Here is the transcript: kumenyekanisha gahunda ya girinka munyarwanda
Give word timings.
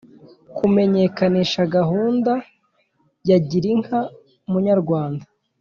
kumenyekanisha 0.57 1.61
gahunda 1.75 2.33
ya 3.29 3.37
girinka 3.49 3.97
munyarwanda 4.51 5.25